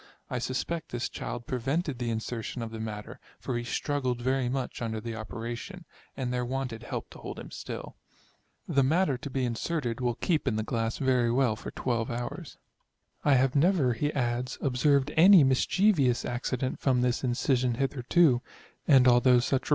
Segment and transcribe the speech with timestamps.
[0.31, 4.49] I suspect this child pre vented the insertion of the matter, for he struggled very
[4.49, 5.85] much under the operation,
[6.17, 7.97] and there wanted help to hold him still.
[8.67, 12.57] The matter to be inserted will keep in the glass very well for 12 hours.
[13.23, 18.41] I have never (he adds) observed any mischievous accident from this incision hitherto;
[18.87, 19.69] and although such re VOL.